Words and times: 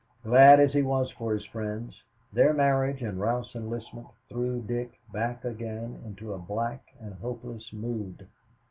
Glad 0.23 0.59
as 0.59 0.73
he 0.73 0.81
was 0.81 1.11
for 1.11 1.31
his 1.31 1.45
friends, 1.45 2.01
their 2.33 2.53
marriage 2.55 3.03
and 3.03 3.19
Ralph's 3.19 3.55
enlistment 3.55 4.07
threw 4.29 4.59
Dick 4.63 4.99
back 5.13 5.45
again 5.45 6.01
into 6.03 6.33
a 6.33 6.39
black 6.39 6.91
and 6.99 7.13
hopeless 7.13 7.71
mood. 7.71 8.27